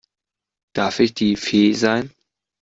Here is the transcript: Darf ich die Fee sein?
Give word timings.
Darf 0.73 0.99
ich 0.99 1.13
die 1.13 1.35
Fee 1.35 1.73
sein? 1.73 2.09